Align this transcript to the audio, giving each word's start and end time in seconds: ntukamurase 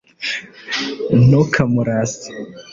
ntukamurase 1.27 2.27